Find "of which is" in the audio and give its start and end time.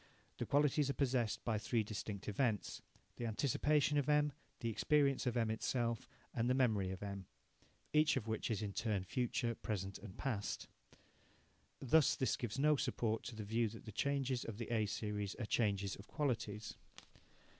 8.17-8.63